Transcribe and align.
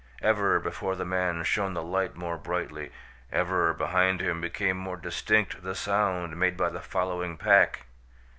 Ever 0.23 0.59
before 0.59 0.95
the 0.95 1.05
man 1.05 1.43
shone 1.43 1.75
the 1.75 1.83
light 1.83 2.15
more 2.15 2.35
brightly; 2.35 2.91
ever 3.31 3.71
behind 3.71 4.19
him 4.19 4.41
became 4.41 4.75
more 4.75 4.97
distinct 4.97 5.61
the 5.61 5.75
sound 5.75 6.35
made 6.39 6.57
by 6.57 6.69
the 6.69 6.81
following 6.81 7.37
pack. 7.37 7.81